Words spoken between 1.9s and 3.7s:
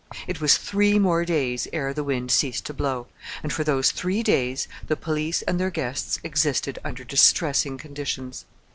the wind ceased to blow, and for